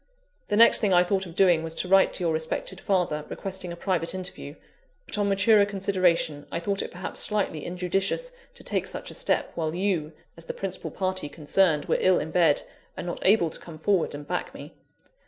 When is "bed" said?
12.31-12.63